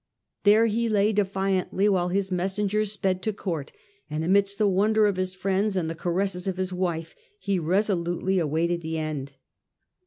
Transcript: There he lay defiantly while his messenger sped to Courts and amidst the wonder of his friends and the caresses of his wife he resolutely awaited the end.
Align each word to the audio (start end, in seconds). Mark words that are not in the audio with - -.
There 0.45 0.65
he 0.65 0.89
lay 0.89 1.13
defiantly 1.13 1.87
while 1.87 2.07
his 2.07 2.31
messenger 2.31 2.85
sped 2.85 3.21
to 3.21 3.31
Courts 3.31 3.71
and 4.09 4.23
amidst 4.23 4.57
the 4.57 4.67
wonder 4.67 5.05
of 5.05 5.15
his 5.15 5.35
friends 5.35 5.75
and 5.77 5.91
the 5.91 5.93
caresses 5.93 6.47
of 6.47 6.57
his 6.57 6.73
wife 6.73 7.15
he 7.37 7.59
resolutely 7.59 8.39
awaited 8.39 8.81
the 8.81 8.97
end. 8.97 9.33